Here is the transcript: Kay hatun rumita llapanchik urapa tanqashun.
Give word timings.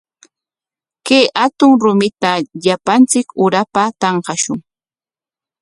Kay 1.07 1.25
hatun 1.37 1.71
rumita 1.83 2.31
llapanchik 2.63 3.27
urapa 3.45 3.83
tanqashun. 4.01 4.59